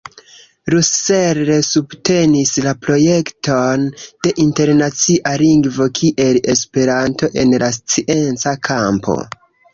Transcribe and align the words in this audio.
Russell 0.75 1.49
subtenis 1.67 2.53
la 2.67 2.73
projekton 2.85 3.83
de 4.25 4.33
internacia 4.45 5.35
lingvo 5.43 5.89
kiel 6.01 6.41
esperanto 6.57 7.31
en 7.45 7.55
la 7.67 7.71
scienca 7.79 8.57
kampo. 8.73 9.21